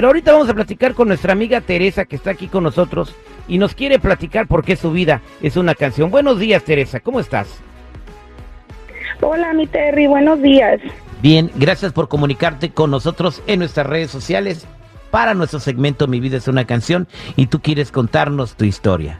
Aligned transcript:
Pero 0.00 0.08
ahorita 0.08 0.32
vamos 0.32 0.48
a 0.48 0.54
platicar 0.54 0.94
con 0.94 1.08
nuestra 1.08 1.34
amiga 1.34 1.60
Teresa 1.60 2.06
que 2.06 2.16
está 2.16 2.30
aquí 2.30 2.48
con 2.48 2.64
nosotros 2.64 3.14
y 3.46 3.58
nos 3.58 3.74
quiere 3.74 3.98
platicar 3.98 4.46
por 4.46 4.64
qué 4.64 4.74
su 4.74 4.92
vida 4.92 5.20
es 5.42 5.58
una 5.58 5.74
canción. 5.74 6.10
Buenos 6.10 6.38
días, 6.38 6.64
Teresa, 6.64 7.00
¿cómo 7.00 7.20
estás? 7.20 7.60
Hola, 9.20 9.52
mi 9.52 9.66
Terry, 9.66 10.06
buenos 10.06 10.40
días. 10.40 10.80
Bien, 11.20 11.50
gracias 11.54 11.92
por 11.92 12.08
comunicarte 12.08 12.70
con 12.70 12.90
nosotros 12.90 13.42
en 13.46 13.58
nuestras 13.58 13.86
redes 13.86 14.10
sociales 14.10 14.66
para 15.10 15.34
nuestro 15.34 15.60
segmento 15.60 16.06
Mi 16.06 16.18
vida 16.18 16.38
es 16.38 16.48
una 16.48 16.64
canción 16.64 17.06
y 17.36 17.48
tú 17.48 17.60
quieres 17.60 17.92
contarnos 17.92 18.54
tu 18.54 18.64
historia. 18.64 19.18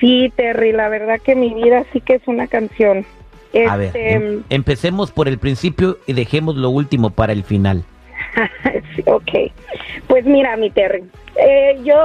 Sí, 0.00 0.32
Terry, 0.34 0.72
la 0.72 0.88
verdad 0.88 1.20
que 1.22 1.34
mi 1.34 1.52
vida 1.52 1.84
sí 1.92 2.00
que 2.00 2.14
es 2.14 2.22
una 2.26 2.46
canción. 2.46 3.04
A 3.68 3.76
ver, 3.76 3.88
Este, 3.88 4.12
em- 4.14 4.44
empecemos 4.48 5.10
por 5.10 5.28
el 5.28 5.36
principio 5.36 5.98
y 6.06 6.14
dejemos 6.14 6.56
lo 6.56 6.70
último 6.70 7.10
para 7.10 7.34
el 7.34 7.44
final. 7.44 7.84
ok. 9.06 9.52
Pues 10.06 10.24
mira, 10.24 10.56
mi 10.56 10.70
Terry, 10.70 11.04
eh, 11.36 11.78
yo 11.84 11.96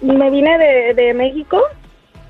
me 0.00 0.30
vine 0.30 0.58
de, 0.58 0.94
de 0.94 1.14
México 1.14 1.62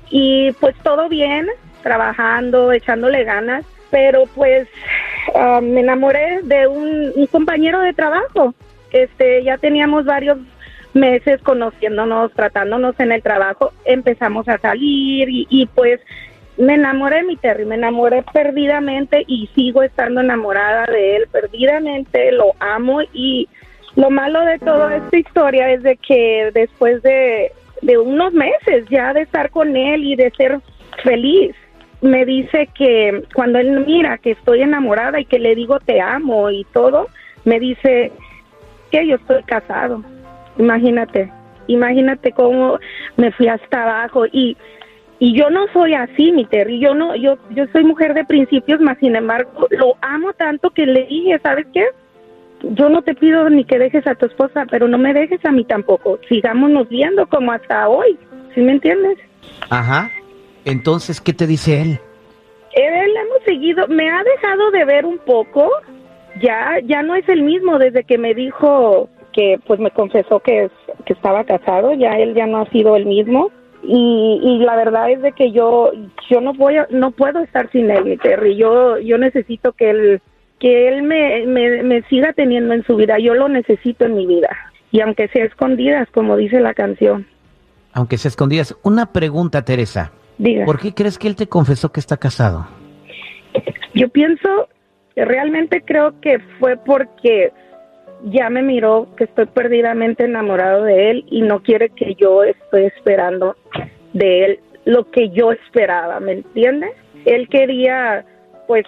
y 0.09 0.51
pues 0.53 0.75
todo 0.83 1.09
bien, 1.09 1.47
trabajando, 1.81 2.71
echándole 2.71 3.23
ganas, 3.23 3.65
pero 3.89 4.23
pues 4.35 4.67
ah, 5.35 5.59
me 5.61 5.81
enamoré 5.81 6.41
de 6.43 6.67
un, 6.67 7.13
compañero 7.31 7.79
de 7.81 7.93
trabajo. 7.93 8.53
Este, 8.91 9.43
ya 9.43 9.57
teníamos 9.57 10.05
varios 10.05 10.37
meses 10.93 11.41
conociéndonos, 11.41 12.31
tratándonos 12.33 12.99
en 12.99 13.11
el 13.11 13.23
trabajo, 13.23 13.71
empezamos 13.85 14.47
a 14.47 14.59
salir 14.59 15.27
y 15.29 15.67
pues 15.73 15.99
me 16.57 16.75
enamoré, 16.75 17.23
mi 17.23 17.35
Terry, 17.35 17.65
me 17.65 17.75
enamoré 17.75 18.23
perdidamente 18.31 19.23
y 19.27 19.47
sigo 19.55 19.81
estando 19.81 20.21
enamorada 20.21 20.85
de 20.85 21.17
él 21.17 21.27
perdidamente, 21.31 22.31
lo 22.31 22.51
amo 22.59 23.01
y 23.13 23.47
lo 23.95 24.09
malo 24.09 24.41
de 24.41 24.59
toda 24.59 24.95
esta 24.95 25.17
historia 25.17 25.71
es 25.71 25.83
de 25.83 25.97
que 25.97 26.51
después 26.53 27.01
de, 27.03 27.51
de 27.81 27.97
unos 27.97 28.33
meses 28.33 28.85
ya 28.89 29.13
de 29.13 29.21
estar 29.21 29.49
con 29.49 29.75
él 29.75 30.03
y 30.03 30.15
de 30.15 30.31
ser 30.31 30.59
feliz, 31.03 31.55
me 32.01 32.25
dice 32.25 32.67
que 32.75 33.23
cuando 33.33 33.59
él 33.59 33.85
mira 33.85 34.17
que 34.17 34.31
estoy 34.31 34.61
enamorada 34.61 35.19
y 35.19 35.25
que 35.25 35.39
le 35.39 35.55
digo 35.55 35.79
te 35.79 36.01
amo 36.01 36.51
y 36.51 36.65
todo, 36.73 37.07
me 37.45 37.59
dice 37.59 38.11
que 38.91 39.07
yo 39.07 39.15
estoy 39.15 39.41
casado. 39.43 40.03
Imagínate, 40.57 41.31
imagínate 41.67 42.31
cómo 42.31 42.77
me 43.17 43.31
fui 43.31 43.47
hasta 43.47 43.83
abajo 43.83 44.25
y 44.27 44.57
y 45.25 45.33
yo 45.39 45.49
no 45.49 45.67
soy 45.71 45.93
así, 45.93 46.33
mi 46.33 46.43
Terry, 46.45 46.79
yo 46.79 46.93
no 46.93 47.15
yo 47.15 47.37
yo 47.51 47.65
soy 47.71 47.85
mujer 47.85 48.13
de 48.13 48.25
principios, 48.25 48.81
más 48.81 48.97
sin 48.97 49.15
embargo, 49.15 49.67
lo 49.69 49.95
amo 50.01 50.33
tanto 50.33 50.69
que 50.71 50.85
le 50.85 51.05
dije, 51.05 51.39
¿sabes 51.41 51.65
qué? 51.73 51.85
Yo 52.61 52.89
no 52.89 53.01
te 53.03 53.15
pido 53.15 53.49
ni 53.49 53.63
que 53.63 53.79
dejes 53.79 54.05
a 54.05 54.15
tu 54.15 54.25
esposa, 54.25 54.65
pero 54.69 54.87
no 54.89 54.97
me 54.97 55.13
dejes 55.13 55.39
a 55.45 55.51
mí 55.51 55.63
tampoco. 55.63 56.19
Sigámonos 56.27 56.89
viendo 56.89 57.25
como 57.27 57.51
hasta 57.53 57.87
hoy. 57.87 58.17
¿Sí 58.53 58.59
me 58.61 58.73
entiendes? 58.73 59.17
Ajá. 59.69 60.09
Entonces, 60.65 61.21
¿qué 61.21 61.31
te 61.33 61.47
dice 61.47 61.81
él? 61.81 61.99
Él 62.73 63.11
hemos 63.15 63.43
seguido, 63.45 63.87
me 63.87 64.09
ha 64.09 64.21
dejado 64.23 64.71
de 64.71 64.83
ver 64.85 65.05
un 65.05 65.19
poco, 65.19 65.69
ya, 66.41 66.79
ya 66.83 67.01
no 67.01 67.15
es 67.15 67.27
el 67.29 67.43
mismo 67.43 67.77
desde 67.79 68.03
que 68.03 68.17
me 68.17 68.33
dijo 68.33 69.09
que 69.31 69.57
pues 69.67 69.79
me 69.79 69.91
confesó 69.91 70.39
que, 70.41 70.65
es- 70.65 70.71
que 71.05 71.13
estaba 71.13 71.43
casado, 71.45 71.93
ya 71.93 72.17
él 72.17 72.33
ya 72.33 72.45
no 72.47 72.59
ha 72.61 72.69
sido 72.71 72.95
el 72.97 73.05
mismo 73.05 73.51
y, 73.83 74.39
y 74.41 74.57
la 74.59 74.75
verdad 74.75 75.09
es 75.11 75.21
de 75.21 75.31
que 75.33 75.51
yo, 75.51 75.91
yo 76.29 76.41
no 76.41 76.53
voy 76.53 76.77
a- 76.77 76.87
no 76.89 77.11
puedo 77.11 77.39
estar 77.39 77.69
sin 77.71 77.89
él, 77.91 78.05
mi 78.05 78.17
Terry, 78.17 78.55
yo, 78.55 78.97
yo 78.99 79.17
necesito 79.17 79.73
que 79.73 79.89
él, 79.89 80.21
que 80.59 80.87
él 80.87 81.03
me, 81.03 81.45
me, 81.45 81.83
me 81.83 82.01
siga 82.03 82.33
teniendo 82.33 82.73
en 82.73 82.83
su 82.85 82.95
vida, 82.95 83.17
yo 83.19 83.33
lo 83.33 83.49
necesito 83.49 84.05
en 84.05 84.15
mi 84.15 84.25
vida 84.25 84.49
y 84.91 85.01
aunque 85.01 85.27
sea 85.29 85.45
escondidas, 85.45 86.07
como 86.11 86.37
dice 86.37 86.59
la 86.59 86.73
canción, 86.73 87.25
Aunque 87.93 88.17
se 88.17 88.27
escondías. 88.27 88.75
Una 88.83 89.11
pregunta, 89.11 89.63
Teresa. 89.63 90.11
diga. 90.37 90.65
¿Por 90.65 90.79
qué 90.79 90.93
crees 90.93 91.17
que 91.19 91.27
él 91.27 91.35
te 91.35 91.47
confesó 91.47 91.91
que 91.91 91.99
está 91.99 92.17
casado? 92.17 92.65
Yo 93.93 94.09
pienso, 94.09 94.67
realmente 95.15 95.83
creo 95.85 96.19
que 96.21 96.39
fue 96.59 96.75
porque 96.77 97.51
ya 98.23 98.49
me 98.49 98.61
miró 98.61 99.07
que 99.17 99.25
estoy 99.25 99.45
perdidamente 99.47 100.25
enamorado 100.25 100.83
de 100.83 101.11
él 101.11 101.25
y 101.29 101.41
no 101.41 101.61
quiere 101.61 101.89
que 101.89 102.15
yo 102.15 102.43
estoy 102.43 102.85
esperando 102.85 103.55
de 104.13 104.45
él 104.45 104.59
lo 104.85 105.09
que 105.11 105.29
yo 105.29 105.51
esperaba, 105.51 106.19
¿me 106.19 106.33
entiendes? 106.33 106.91
Él 107.25 107.47
quería, 107.49 108.25
pues, 108.67 108.85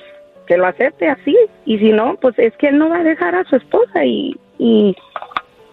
que 0.47 0.57
lo 0.57 0.68
acepte 0.68 1.07
así 1.07 1.35
y 1.66 1.79
si 1.79 1.91
no, 1.91 2.18
pues 2.22 2.38
es 2.38 2.56
que 2.57 2.68
él 2.68 2.78
no 2.78 2.90
va 2.90 3.00
a 3.00 3.03
dejar 3.03 3.35
a 3.35 3.44
su 3.46 3.56
esposa 3.56 4.06
y, 4.06 4.35
y 4.59 4.96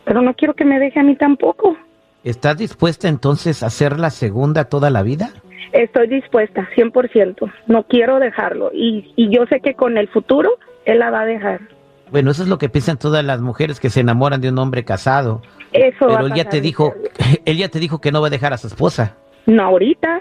pero 0.04 0.22
no 0.22 0.34
quiero 0.34 0.54
que 0.54 0.64
me 0.64 0.78
deje 0.78 1.00
a 1.00 1.02
mí 1.02 1.16
tampoco. 1.16 1.76
¿Estás 2.24 2.56
dispuesta 2.56 3.08
entonces 3.08 3.62
a 3.62 3.70
ser 3.70 3.98
la 3.98 4.10
segunda 4.10 4.64
toda 4.64 4.90
la 4.90 5.02
vida? 5.02 5.30
Estoy 5.72 6.06
dispuesta, 6.06 6.68
100%. 6.76 7.52
No 7.66 7.82
quiero 7.84 8.18
dejarlo. 8.18 8.70
Y, 8.72 9.12
y 9.16 9.28
yo 9.34 9.46
sé 9.46 9.60
que 9.60 9.74
con 9.74 9.98
el 9.98 10.08
futuro 10.08 10.50
él 10.84 11.00
la 11.00 11.10
va 11.10 11.22
a 11.22 11.26
dejar. 11.26 11.60
Bueno, 12.12 12.30
eso 12.30 12.42
es 12.42 12.48
lo 12.48 12.58
que 12.58 12.68
piensan 12.68 12.98
todas 12.98 13.24
las 13.24 13.40
mujeres 13.40 13.80
que 13.80 13.88
se 13.90 14.00
enamoran 14.00 14.40
de 14.40 14.50
un 14.50 14.58
hombre 14.58 14.84
casado. 14.84 15.40
Eso 15.72 16.06
Pero 16.06 16.26
él 16.26 16.34
ya 16.34 16.44
te 16.44 16.60
dijo, 16.60 16.94
él 17.46 17.56
ya 17.56 17.68
te 17.68 17.78
dijo 17.80 18.00
que 18.00 18.12
no 18.12 18.20
va 18.20 18.26
a 18.26 18.30
dejar 18.30 18.52
a 18.52 18.58
su 18.58 18.66
esposa. 18.66 19.16
No 19.46 19.62
ahorita, 19.64 20.20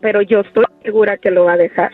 pero 0.00 0.22
yo 0.22 0.40
estoy 0.40 0.64
segura 0.82 1.16
que 1.18 1.30
lo 1.32 1.44
va 1.44 1.54
a 1.54 1.56
dejar. 1.56 1.90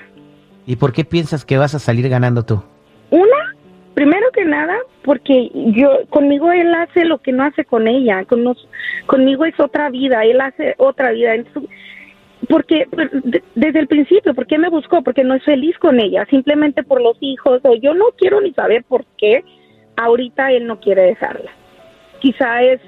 ¿Y 0.66 0.76
por 0.76 0.92
qué 0.92 1.04
piensas 1.04 1.44
que 1.44 1.56
vas 1.58 1.74
a 1.74 1.78
salir 1.78 2.08
ganando 2.08 2.44
tú? 2.44 2.62
Una, 3.10 3.56
primero 3.94 4.26
que 4.32 4.44
nada, 4.44 4.76
porque 5.02 5.50
yo 5.74 5.88
conmigo 6.10 6.52
él 6.52 6.72
hace 6.74 7.06
lo 7.06 7.18
que 7.18 7.32
no 7.32 7.42
hace 7.44 7.64
con 7.64 7.88
ella. 7.88 8.24
Con 8.26 8.44
nos- 8.44 8.68
conmigo 9.06 9.46
es 9.46 9.58
otra 9.58 9.88
vida, 9.90 10.22
él 10.24 10.40
hace 10.40 10.74
otra 10.76 11.12
vida. 11.12 11.34
En 11.34 11.46
su- 11.54 11.66
porque 12.50 12.86
pues, 12.90 13.08
de- 13.12 13.42
desde 13.54 13.78
el 13.78 13.86
principio, 13.86 14.34
¿por 14.34 14.46
qué 14.46 14.58
me 14.58 14.68
buscó? 14.68 15.02
Porque 15.02 15.24
no 15.24 15.34
es 15.34 15.44
feliz 15.44 15.78
con 15.78 15.98
ella, 16.00 16.26
simplemente 16.28 16.82
por 16.82 17.00
los 17.00 17.16
hijos. 17.20 17.60
O 17.64 17.74
yo 17.76 17.94
no 17.94 18.06
quiero 18.18 18.40
ni 18.42 18.52
saber 18.52 18.84
por 18.84 19.04
qué 19.16 19.42
ahorita 19.96 20.52
él 20.52 20.66
no 20.66 20.80
quiere 20.80 21.02
dejarla. 21.02 21.50
Quizá 22.18 22.62
es 22.62 22.80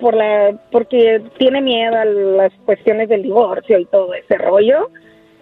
por 0.00 0.14
la 0.14 0.58
porque 0.72 1.22
tiene 1.38 1.60
miedo 1.60 1.94
a 1.96 2.04
las 2.04 2.52
cuestiones 2.64 3.08
del 3.08 3.22
divorcio 3.22 3.78
y 3.78 3.84
todo 3.84 4.12
ese 4.14 4.36
rollo, 4.38 4.90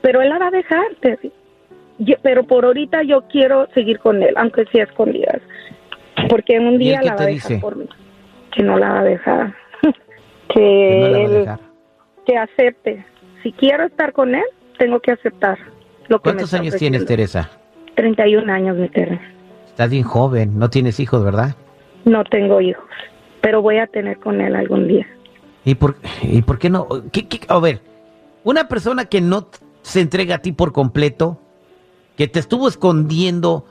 pero 0.02 0.20
él 0.20 0.28
la 0.28 0.38
va 0.38 0.48
a 0.48 0.50
dejar, 0.50 0.84
Terry. 1.00 1.32
Yo- 1.98 2.16
pero 2.22 2.44
por 2.44 2.64
ahorita 2.64 3.02
yo 3.04 3.22
quiero 3.28 3.68
seguir 3.74 3.98
con 4.00 4.22
él, 4.22 4.34
aunque 4.36 4.64
sea 4.66 4.84
escondidas, 4.84 5.40
porque 6.28 6.58
un 6.58 6.72
¿Y 6.72 6.74
él 6.74 6.78
día 6.78 7.02
la 7.02 7.14
va 7.14 7.22
a 7.22 7.26
dejar 7.26 7.50
dice? 7.50 7.58
por 7.60 7.76
mí, 7.76 7.86
que 8.52 8.62
no 8.62 8.76
la 8.78 8.88
va 8.94 9.00
a 9.00 9.04
dejar, 9.04 9.54
que, 10.48 10.54
Que 10.54 10.98
no 11.00 11.06
la 11.08 11.10
va 11.10 11.16
a 11.16 11.20
él- 11.26 11.32
dejar. 11.32 11.58
que 12.26 12.36
acepte. 12.36 13.04
Si 13.42 13.52
quiero 13.52 13.84
estar 13.86 14.12
con 14.12 14.34
él, 14.34 14.44
tengo 14.78 15.00
que 15.00 15.12
aceptar 15.12 15.58
lo 16.08 16.20
que 16.20 16.30
me 16.30 16.34
¿Cuántos 16.34 16.44
está 16.52 16.58
años 16.58 16.76
tienes. 16.76 17.04
Teresa? 17.06 17.50
31 17.96 18.52
años, 18.52 18.76
mi 18.76 18.88
Terry. 18.88 19.18
Estás 19.66 19.90
bien 19.90 20.02
joven, 20.04 20.58
no 20.58 20.70
tienes 20.70 21.00
hijos, 21.00 21.22
¿verdad? 21.24 21.54
No 22.04 22.24
tengo 22.24 22.60
hijos, 22.60 22.84
pero 23.40 23.62
voy 23.62 23.78
a 23.78 23.86
tener 23.86 24.18
con 24.18 24.40
él 24.40 24.54
algún 24.56 24.88
día. 24.88 25.06
¿Y 25.64 25.74
por, 25.74 25.96
y 26.22 26.42
por 26.42 26.58
qué 26.58 26.70
no? 26.70 26.86
¿Qué- 27.12 27.28
qué- 27.28 27.40
a 27.48 27.58
ver, 27.60 27.80
una 28.44 28.68
persona 28.68 29.04
que 29.04 29.20
no 29.20 29.48
se 29.82 30.00
entrega 30.00 30.36
a 30.36 30.38
ti 30.38 30.52
por 30.52 30.72
completo, 30.72 31.40
que 32.16 32.26
te 32.28 32.38
estuvo 32.40 32.68
escondiendo 32.68 33.66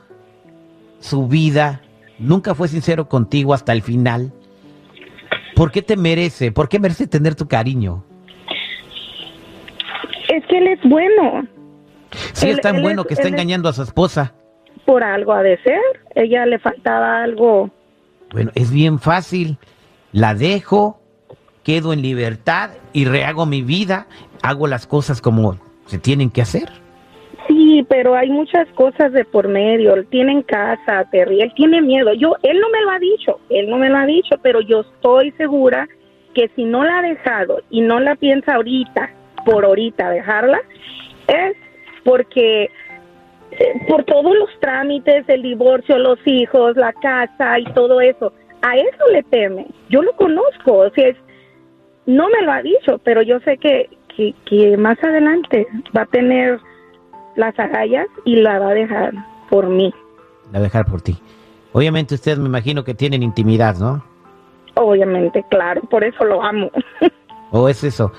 su 1.00 1.26
vida, 1.28 1.82
nunca 2.18 2.54
fue 2.54 2.68
sincero 2.68 3.08
contigo 3.08 3.54
hasta 3.54 3.72
el 3.72 3.82
final, 3.82 4.32
¿por 5.56 5.70
qué 5.72 5.82
te 5.82 5.96
merece? 5.96 6.52
¿Por 6.52 6.68
qué 6.68 6.78
merece 6.78 7.06
tener 7.06 7.34
tu 7.34 7.46
cariño? 7.48 8.04
Es 10.30 10.44
que 10.46 10.58
él 10.58 10.66
es 10.68 10.80
bueno, 10.84 11.46
Si 12.32 12.46
Él- 12.46 12.54
es 12.54 12.60
tan 12.60 12.82
bueno 12.82 13.02
es- 13.02 13.08
que 13.08 13.14
está 13.14 13.26
es- 13.28 13.32
engañando 13.32 13.68
a 13.68 13.72
su 13.72 13.82
esposa. 13.82 14.34
por 14.86 15.04
algo 15.04 15.32
ha 15.32 15.42
de 15.42 15.56
ser. 15.58 15.80
Ella 16.16 16.46
le 16.46 16.58
faltaba 16.58 17.22
algo. 17.22 17.70
Bueno, 18.32 18.50
es 18.56 18.72
bien 18.72 18.98
fácil. 18.98 19.56
La 20.12 20.34
dejo, 20.34 20.98
quedo 21.62 21.92
en 21.92 22.02
libertad 22.02 22.70
y 22.92 23.04
rehago 23.04 23.46
mi 23.46 23.62
vida, 23.62 24.06
hago 24.42 24.66
las 24.66 24.86
cosas 24.88 25.20
como 25.20 25.58
se 25.86 25.98
tienen 25.98 26.30
que 26.30 26.42
hacer. 26.42 26.68
Sí, 27.46 27.84
pero 27.88 28.14
hay 28.16 28.30
muchas 28.30 28.66
cosas 28.74 29.12
de 29.12 29.24
por 29.24 29.46
medio. 29.48 29.94
Él 29.94 30.06
tiene 30.10 30.32
en 30.32 30.42
casa, 30.42 31.06
Terry. 31.12 31.40
Él 31.42 31.52
tiene 31.54 31.80
miedo. 31.82 32.12
Yo, 32.14 32.34
él 32.42 32.58
no 32.60 32.68
me 32.70 32.80
lo 32.82 32.90
ha 32.90 32.98
dicho. 32.98 33.38
Él 33.50 33.68
no 33.70 33.76
me 33.76 33.88
lo 33.88 33.96
ha 33.98 34.06
dicho, 34.06 34.36
pero 34.42 34.60
yo 34.60 34.80
estoy 34.80 35.30
segura 35.32 35.88
que 36.34 36.48
si 36.56 36.64
no 36.64 36.84
la 36.84 36.98
ha 36.98 37.02
dejado 37.02 37.60
y 37.70 37.80
no 37.80 38.00
la 38.00 38.16
piensa 38.16 38.54
ahorita, 38.54 39.10
por 39.44 39.64
ahorita 39.64 40.10
dejarla, 40.10 40.60
es 41.28 41.56
porque 42.04 42.64
eh, 43.52 43.86
por 43.88 44.04
todos 44.04 44.34
los 44.36 44.48
trámites, 44.60 45.24
el 45.28 45.42
divorcio, 45.42 45.98
los 45.98 46.18
hijos, 46.26 46.76
la 46.76 46.92
casa 46.94 47.58
y 47.58 47.64
todo 47.74 48.00
eso. 48.00 48.32
A 48.62 48.76
eso 48.76 49.08
le 49.12 49.22
teme. 49.24 49.66
Yo 49.88 50.02
lo 50.02 50.12
conozco. 50.12 50.78
O 50.78 50.90
sea, 50.90 51.08
es- 51.08 51.16
no 52.06 52.28
me 52.28 52.42
lo 52.42 52.52
ha 52.52 52.62
dicho, 52.62 52.98
pero 53.04 53.22
yo 53.22 53.40
sé 53.40 53.56
que, 53.58 53.88
que, 54.16 54.34
que 54.46 54.76
más 54.76 55.02
adelante 55.02 55.66
va 55.96 56.02
a 56.02 56.06
tener 56.06 56.58
las 57.36 57.58
agallas 57.58 58.06
y 58.24 58.36
la 58.36 58.58
va 58.58 58.70
a 58.70 58.74
dejar 58.74 59.12
por 59.48 59.66
mí. 59.68 59.92
La 60.46 60.58
voy 60.58 60.60
a 60.60 60.62
dejar 60.62 60.86
por 60.86 61.00
ti. 61.02 61.16
Obviamente 61.72 62.14
ustedes 62.14 62.38
me 62.38 62.46
imagino 62.46 62.82
que 62.84 62.94
tienen 62.94 63.22
intimidad, 63.22 63.76
¿no? 63.76 64.02
Obviamente, 64.74 65.44
claro, 65.50 65.82
por 65.82 66.02
eso 66.04 66.24
lo 66.24 66.42
amo. 66.42 66.70
¿O 67.50 67.68
es 67.68 67.82
eso? 67.84 68.12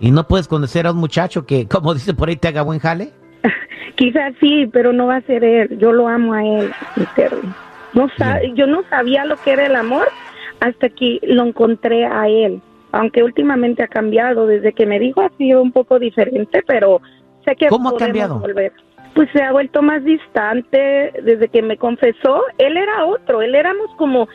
¿Y 0.00 0.10
no 0.10 0.26
puedes 0.26 0.48
conocer 0.48 0.86
a 0.86 0.92
un 0.92 0.98
muchacho 0.98 1.46
que, 1.46 1.66
como 1.68 1.94
dice 1.94 2.14
por 2.14 2.28
ahí, 2.28 2.36
te 2.36 2.48
haga 2.48 2.62
buen 2.62 2.78
jale? 2.78 3.10
Quizás 3.96 4.34
sí, 4.40 4.66
pero 4.72 4.92
no 4.92 5.06
va 5.06 5.16
a 5.16 5.20
ser 5.22 5.44
él. 5.44 5.78
Yo 5.78 5.92
lo 5.92 6.08
amo 6.08 6.32
a 6.32 6.44
él. 6.44 6.72
No 7.94 8.08
yo 8.54 8.66
no 8.66 8.82
sabía 8.90 9.24
lo 9.24 9.36
que 9.36 9.52
era 9.52 9.66
el 9.66 9.76
amor 9.76 10.08
hasta 10.60 10.88
que 10.88 11.20
lo 11.22 11.44
encontré 11.44 12.04
a 12.04 12.28
él. 12.28 12.60
Aunque 12.92 13.22
últimamente 13.22 13.82
ha 13.82 13.88
cambiado, 13.88 14.46
desde 14.46 14.72
que 14.72 14.86
me 14.86 14.98
dijo 14.98 15.20
ha 15.20 15.30
sido 15.36 15.62
un 15.62 15.72
poco 15.72 15.98
diferente, 15.98 16.62
pero 16.66 17.00
sé 17.44 17.54
que 17.56 17.68
¿Cómo 17.68 17.88
ha 17.88 17.92
podemos 17.92 18.06
cambiado? 18.06 18.38
volver. 18.40 18.72
Pues 19.14 19.28
se 19.32 19.42
ha 19.42 19.52
vuelto 19.52 19.80
más 19.80 20.02
distante 20.04 21.12
desde 21.22 21.48
que 21.48 21.62
me 21.62 21.76
confesó. 21.76 22.42
Él 22.58 22.76
era 22.76 23.04
otro, 23.06 23.42
él 23.42 23.54
éramos 23.54 23.88
como, 23.96 24.28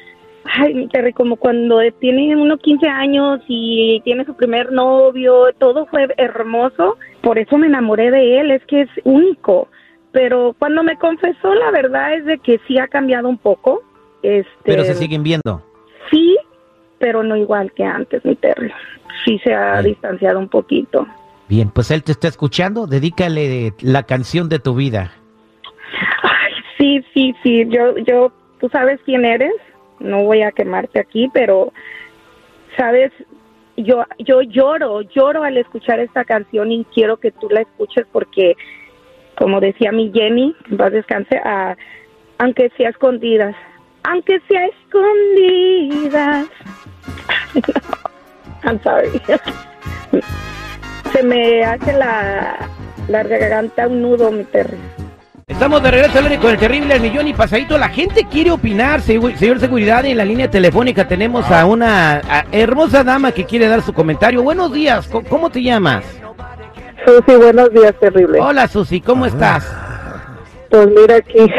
ay, 0.46 0.74
mi 0.74 0.88
Terry, 0.88 1.14
como 1.14 1.36
cuando 1.36 1.80
tiene 2.00 2.36
unos 2.36 2.60
15 2.60 2.88
años 2.88 3.40
y 3.48 4.02
tiene 4.04 4.26
su 4.26 4.36
primer 4.36 4.72
novio, 4.72 5.48
todo 5.58 5.86
fue 5.88 6.08
hermoso. 6.18 6.98
Por 7.22 7.38
eso 7.38 7.58
me 7.58 7.68
enamoré 7.68 8.12
de 8.12 8.40
él, 8.40 8.52
es 8.52 8.66
que 8.66 8.82
es 8.82 8.90
único. 9.04 9.68
Pero 10.12 10.56
cuando 10.58 10.84
me 10.84 10.98
confesó, 10.98 11.54
la 11.54 11.72
verdad 11.72 12.16
es 12.16 12.26
de 12.26 12.40
que 12.40 12.60
sí 12.68 12.80
ha 12.80 12.88
cambiado 12.88 13.30
un 13.30 13.38
poco. 13.38 13.82
Este, 14.24 14.50
Pero 14.64 14.84
se 14.84 14.96
siguen 14.96 15.24
viendo. 15.24 15.64
Sí, 16.10 16.38
pero 16.98 17.24
no 17.24 17.36
igual 17.36 17.72
que 17.74 17.84
antes, 17.84 18.24
mi 18.26 18.36
Terry. 18.36 18.72
Sí 19.26 19.40
se 19.44 19.54
ha 19.54 19.82
distanciado 19.82 20.40
un 20.40 20.50
poquito. 20.50 21.08
Bien, 21.48 21.72
pues 21.72 21.92
él 21.92 22.04
te 22.04 22.12
está 22.12 22.28
escuchando. 22.28 22.88
Dedícale 22.88 23.74
la 23.82 24.04
canción 24.04 24.50
de 24.50 24.60
tu 24.60 24.76
vida. 24.76 25.12
Ay, 26.22 26.54
sí, 26.78 27.06
sí, 27.14 27.36
sí. 27.44 27.68
Yo, 27.70 27.98
yo, 27.98 28.32
tú 28.60 28.70
sabes 28.70 29.00
quién 29.06 29.26
eres. 29.26 29.54
No 30.00 30.24
voy 30.24 30.42
a 30.42 30.52
quemarte 30.52 31.00
aquí, 31.00 31.30
pero 31.34 31.74
sabes, 32.78 33.12
yo, 33.78 34.04
yo 34.20 34.42
lloro, 34.42 35.02
lloro 35.02 35.44
al 35.44 35.58
escuchar 35.58 36.00
esta 36.00 36.24
canción 36.26 36.72
y 36.72 36.86
quiero 36.86 37.18
que 37.18 37.32
tú 37.32 37.50
la 37.50 37.62
escuches 37.62 38.06
porque, 38.12 38.56
como 39.38 39.60
decía 39.60 39.92
mi 39.92 40.12
Jenny, 40.12 40.56
paz 40.78 40.92
descanse, 40.92 41.40
ah, 41.44 41.76
aunque 42.38 42.70
sea 42.78 42.90
escondidas, 42.90 43.56
aunque 44.04 44.40
sea 44.48 44.66
escondidas. 44.68 46.48
I'm 48.64 48.82
sorry. 48.84 49.22
Se 51.14 51.24
me 51.24 51.64
hace 51.64 51.94
la, 51.94 52.70
la 53.08 53.24
garganta 53.24 53.88
un 53.88 54.02
nudo, 54.02 54.32
mi 54.32 54.44
Terry. 54.46 54.78
Estamos 55.50 55.82
de 55.84 55.92
regreso 55.92 56.20
con 56.42 56.52
el 56.52 56.58
terrible 56.60 56.94
al 56.94 57.02
millón 57.02 57.28
y 57.28 57.34
pasadito. 57.34 57.78
La 57.78 57.90
gente 57.90 58.26
quiere 58.32 58.52
opinar, 58.52 59.02
señor 59.02 59.60
seguridad. 59.60 60.06
En 60.06 60.18
la 60.18 60.24
línea 60.24 60.50
telefónica 60.50 61.08
tenemos 61.08 61.50
a 61.52 61.66
una 61.66 62.18
a- 62.20 62.46
hermosa 62.52 63.04
dama 63.04 63.32
que 63.32 63.46
quiere 63.46 63.68
dar 63.68 63.82
su 63.82 63.92
comentario. 63.92 64.44
Buenos 64.44 64.72
días, 64.72 65.10
¿cómo 65.30 65.50
te 65.50 65.62
llamas? 65.64 66.06
Susi, 67.06 67.36
buenos 67.38 67.72
días, 67.74 67.94
terrible. 68.00 68.40
Hola 68.40 68.68
Susi, 68.68 69.02
¿cómo 69.02 69.26
estás? 69.26 69.68
Pues 70.70 70.88
mira 70.88 71.16
aquí, 71.16 71.40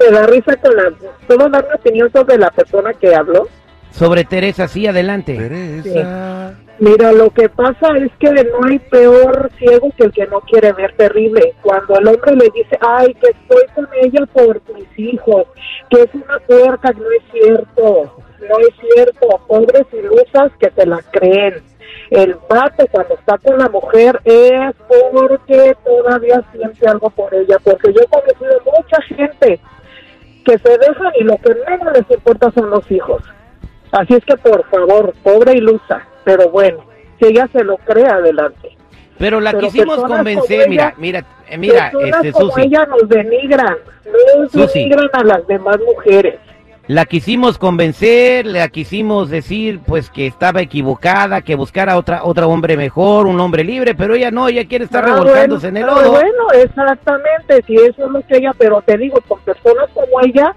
me 0.00 0.10
da 0.10 0.26
risa 0.26 0.56
con 0.56 0.74
la... 0.74 0.90
¿Puedo 1.26 1.48
dar 1.50 1.66
mi 1.68 1.74
opinión 1.74 2.10
sobre 2.12 2.38
la 2.38 2.50
persona 2.50 2.94
que 2.94 3.14
habló? 3.14 3.46
Sobre 3.90 4.24
Teresa, 4.24 4.68
sí, 4.68 4.86
adelante. 4.86 5.36
Teresa. 5.36 6.54
Mira, 6.80 7.12
lo 7.12 7.28
que 7.28 7.50
pasa 7.50 7.94
es 7.98 8.10
que 8.18 8.30
no 8.30 8.64
hay 8.66 8.78
peor 8.78 9.50
ciego 9.58 9.90
que 9.98 10.04
el 10.04 10.12
que 10.12 10.26
no 10.28 10.40
quiere 10.40 10.72
ver 10.72 10.94
terrible. 10.96 11.54
Cuando 11.60 11.98
el 11.98 12.08
hombre 12.08 12.36
le 12.36 12.48
dice, 12.54 12.78
ay, 12.80 13.12
que 13.14 13.32
estoy 13.32 13.64
con 13.74 13.86
ella 14.00 14.24
por 14.32 14.62
mis 14.74 14.98
hijos, 14.98 15.44
que 15.90 16.02
es 16.02 16.14
una 16.14 16.38
puerca, 16.46 16.90
no 16.92 17.04
es 17.10 17.22
cierto, 17.32 18.16
no 18.40 18.58
es 18.60 18.94
cierto. 18.94 19.28
Pobres 19.46 19.86
ilusas 19.92 20.52
que 20.58 20.70
se 20.70 20.86
la 20.86 21.02
creen. 21.12 21.62
El 22.08 22.34
vato 22.48 22.86
cuando 22.90 23.14
está 23.14 23.36
con 23.36 23.58
la 23.58 23.68
mujer 23.68 24.18
es 24.24 24.74
porque 24.88 25.76
todavía 25.84 26.42
siente 26.52 26.88
algo 26.88 27.10
por 27.10 27.34
ella, 27.34 27.58
porque 27.62 27.92
yo 27.92 28.00
he 28.00 28.06
conocido 28.06 28.62
mucha 28.64 29.02
gente 29.02 29.60
que 30.46 30.58
se 30.58 30.78
dejan 30.78 31.12
y 31.20 31.24
lo 31.24 31.36
que 31.36 31.54
menos 31.68 31.92
les 31.92 32.10
importa 32.10 32.50
son 32.52 32.70
los 32.70 32.90
hijos. 32.90 33.22
Así 33.92 34.14
es 34.14 34.24
que 34.24 34.36
por 34.36 34.64
favor, 34.70 35.12
pobre 35.22 35.54
ilusa, 35.56 36.06
pero 36.24 36.48
bueno, 36.50 36.84
si 37.18 37.26
ella 37.26 37.48
se 37.52 37.64
lo 37.64 37.76
cree, 37.78 38.06
adelante. 38.06 38.76
Pero 39.18 39.40
la 39.40 39.50
Pero 39.52 39.64
quisimos 39.64 39.96
convencer, 40.02 40.68
mira, 40.68 40.94
mira, 40.96 41.24
eh, 41.48 41.58
mira, 41.58 41.92
este 42.14 42.32
como 42.32 42.50
Susi, 42.52 42.62
ella 42.62 42.86
nos 42.86 43.08
denigran, 43.08 43.76
nos 44.40 44.50
Susi. 44.52 44.78
denigran 44.78 45.08
a 45.12 45.24
las 45.24 45.46
demás 45.46 45.76
mujeres. 45.84 46.36
la 46.86 47.04
quisimos 47.04 47.58
convencer, 47.58 48.46
la 48.46 48.68
quisimos 48.68 49.28
decir 49.28 49.80
pues 49.86 50.08
que 50.08 50.26
estaba 50.26 50.60
equivocada, 50.62 51.42
que 51.42 51.54
buscara 51.54 51.96
otra 51.98 52.24
otro 52.24 52.48
hombre 52.48 52.76
mejor, 52.76 53.26
un 53.26 53.38
hombre 53.40 53.62
libre, 53.62 53.94
pero 53.94 54.14
ella 54.14 54.30
no, 54.30 54.48
ella 54.48 54.66
quiere 54.66 54.84
estar 54.86 55.04
Ah, 55.04 55.08
revolcándose 55.08 55.70
bueno, 55.70 55.78
en 55.78 55.84
el 55.84 55.88
ah, 55.90 56.02
lodo. 56.02 56.10
Bueno, 56.12 56.50
exactamente, 56.54 57.62
si 57.66 57.74
eso 57.74 58.06
es 58.06 58.10
lo 58.10 58.20
que 58.26 58.38
ella, 58.38 58.52
pero 58.56 58.80
te 58.82 58.96
digo, 58.96 59.18
con 59.28 59.38
personas 59.40 59.88
como 59.92 60.20
ella, 60.24 60.54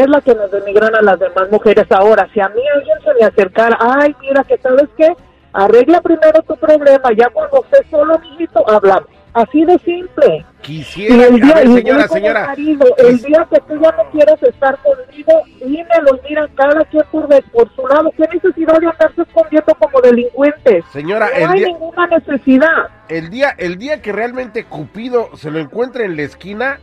es 0.00 0.08
la 0.08 0.20
que 0.20 0.34
nos 0.34 0.50
denigran 0.50 0.94
a 0.94 1.02
las 1.02 1.18
demás 1.18 1.50
mujeres. 1.50 1.86
Ahora, 1.90 2.28
si 2.32 2.40
a 2.40 2.48
mí 2.48 2.60
alguien 2.74 2.96
se 3.04 3.14
me 3.20 3.26
acercara, 3.26 3.76
ay, 3.80 4.14
mira, 4.20 4.44
que 4.44 4.56
sabes 4.58 4.88
qué, 4.96 5.12
arregla 5.52 6.00
primero 6.00 6.42
tu 6.42 6.56
problema, 6.56 7.10
ya 7.16 7.28
cuando 7.30 7.64
estés 7.64 7.86
solo, 7.90 8.18
mijito, 8.18 8.68
hablamos. 8.68 9.08
Así 9.32 9.64
de 9.64 9.76
simple. 9.80 10.46
Y 10.62 10.62
Quisiera. 10.62 11.26
el 11.26 11.40
día, 11.40 11.54
ver, 11.56 11.66
y 11.66 11.74
señora, 11.74 12.06
como 12.06 12.20
señora. 12.20 12.46
marido, 12.46 12.86
el 12.98 13.18
día 13.20 13.46
que 13.50 13.60
tú 13.62 13.80
ya 13.82 13.90
no 13.90 14.08
quieres 14.12 14.40
estar 14.44 14.78
conmigo, 14.78 15.32
dímelo, 15.60 16.20
mira, 16.28 16.48
cada 16.54 16.84
quien 16.84 17.02
por, 17.10 17.26
de- 17.26 17.42
por 17.52 17.68
su 17.74 17.84
lado. 17.88 18.12
¿Qué 18.16 18.22
necesidad 18.32 18.78
de 18.78 18.86
andarse 18.86 19.22
escondiendo 19.22 19.74
como 19.74 20.00
delincuentes? 20.02 20.84
Señora, 20.92 21.26
No 21.30 21.36
el 21.36 21.50
hay 21.50 21.58
día, 21.58 21.66
ninguna 21.66 22.06
necesidad. 22.06 22.86
el 23.08 23.28
día, 23.30 23.50
el 23.58 23.76
día 23.76 24.00
que 24.00 24.12
realmente 24.12 24.64
Cupido 24.66 25.30
se 25.36 25.50
lo 25.50 25.58
encuentre 25.58 26.04
en 26.04 26.14
la 26.16 26.22
esquina, 26.22 26.78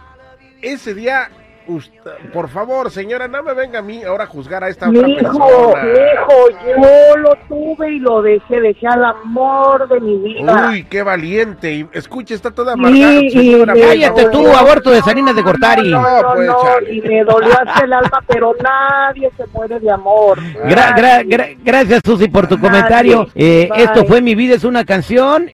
ese 0.62 0.94
día, 0.94 1.30
ust- 1.76 1.92
por 2.34 2.50
favor, 2.50 2.92
señora, 2.92 3.28
no 3.28 3.44
me 3.44 3.54
venga 3.54 3.80
a 3.80 3.82
mí 3.82 4.04
ahora 4.04 4.24
a 4.26 4.28
juzgar 4.28 4.64
a 4.64 4.70
esta 4.70 4.88
Mi 4.88 4.98
otra 5.00 5.10
hijo, 5.10 5.22
persona. 5.22 5.84
mi 5.84 5.92
hijo, 5.92 6.78
yo 6.82 7.18
lo 7.18 7.36
tuve 7.48 7.92
y 7.92 8.00
lo 8.00 8.22
dejé, 8.22 8.60
dejé 8.62 8.88
al 8.88 9.04
amor 9.06 9.88
de 9.90 10.00
mi 10.00 10.18
vida. 10.18 10.70
Uy, 10.72 10.84
qué 10.86 11.04
valiente. 11.04 11.74
Y 11.74 11.88
escuche, 11.94 12.34
está 12.34 12.52
toda 12.52 12.74
amargada. 12.74 13.20
señora, 13.30 13.74
me- 13.74 13.82
Cállate 13.82 14.26
tú, 14.30 14.48
aborto 14.48 14.92
de 14.92 15.02
Salinas 15.02 15.36
de 15.36 15.42
Gortari. 15.42 15.90
No, 15.90 16.02
no, 16.02 16.34
pues, 16.34 16.48
no, 16.48 16.58
y 16.92 17.02
me 17.02 17.24
dolió 17.24 17.52
hasta 17.52 17.86
el 17.86 17.94
alma, 17.94 18.24
pero 18.28 18.54
nadie 18.64 19.30
se 19.38 19.46
muere 19.48 19.80
de 19.80 19.92
amor. 19.92 20.40
Gra- 20.66 20.96
gra- 20.96 21.24
gra- 21.26 21.58
gracias 21.64 22.02
Susi 22.06 22.28
por 22.28 22.48
tu 22.48 22.56
Nadie. 22.58 22.70
comentario. 22.70 23.28
Eh, 23.36 23.70
esto 23.76 24.06
fue 24.06 24.22
Mi 24.22 24.36
vida 24.36 24.56
es 24.56 24.64
una 24.64 24.86
canción 24.86 25.50